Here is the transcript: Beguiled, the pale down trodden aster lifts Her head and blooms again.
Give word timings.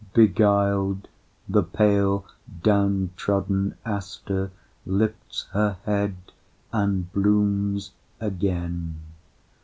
Beguiled, 0.15 1.07
the 1.47 1.61
pale 1.61 2.25
down 2.63 3.11
trodden 3.15 3.75
aster 3.85 4.49
lifts 4.83 5.43
Her 5.51 5.77
head 5.85 6.15
and 6.73 7.13
blooms 7.13 7.91
again. 8.19 8.99